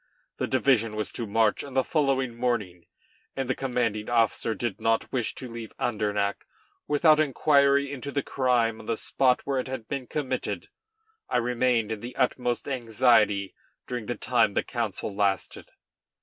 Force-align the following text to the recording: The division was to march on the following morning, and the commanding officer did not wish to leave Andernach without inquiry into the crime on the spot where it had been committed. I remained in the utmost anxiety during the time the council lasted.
The 0.37 0.47
division 0.47 0.95
was 0.95 1.11
to 1.11 1.27
march 1.27 1.63
on 1.63 1.75
the 1.75 1.83
following 1.83 2.35
morning, 2.35 2.87
and 3.35 3.47
the 3.47 3.53
commanding 3.53 4.09
officer 4.09 4.55
did 4.55 4.81
not 4.81 5.11
wish 5.13 5.35
to 5.35 5.47
leave 5.47 5.73
Andernach 5.77 6.43
without 6.87 7.19
inquiry 7.19 7.91
into 7.91 8.11
the 8.11 8.23
crime 8.23 8.79
on 8.79 8.87
the 8.87 8.97
spot 8.97 9.41
where 9.45 9.59
it 9.59 9.67
had 9.67 9.87
been 9.87 10.07
committed. 10.07 10.69
I 11.29 11.37
remained 11.37 11.91
in 11.91 11.99
the 11.99 12.15
utmost 12.15 12.67
anxiety 12.67 13.53
during 13.85 14.07
the 14.07 14.15
time 14.15 14.55
the 14.55 14.63
council 14.63 15.13
lasted. 15.15 15.69